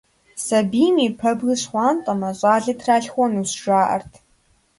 [0.45, 4.11] Сабийм и пэбгыр щхъуантӀэмэ, щӀалэ тралъхуэнущ, жаӀэрт.